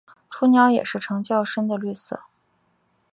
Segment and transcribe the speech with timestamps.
[0.31, 2.21] 雏鸟也是呈较沉的绿色。